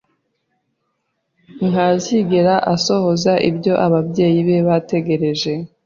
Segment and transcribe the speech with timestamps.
[1.69, 5.53] Ntazigera asohoza ibyo ababyeyi be bategereje